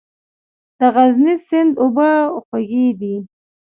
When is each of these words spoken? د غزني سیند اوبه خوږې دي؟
د 0.79 0.81
غزني 0.95 1.35
سیند 1.47 1.73
اوبه 1.81 2.09
خوږې 2.45 2.87
دي؟ 2.99 3.15